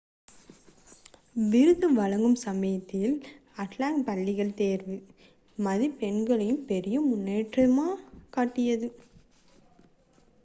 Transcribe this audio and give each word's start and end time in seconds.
விருது 1.49 1.93
வழங்கும் 1.93 2.35
சமயத்தில் 2.35 3.13
அட்லாண்டா 3.57 4.03
பள்ளிகள் 4.03 4.53
தேர்வு 4.53 4.97
மதிப்பெண்களில் 5.57 6.59
பெரிய 6.65 7.01
முன்னேற்றத்தைக் 7.01 8.01
காட்டியது 8.29 8.89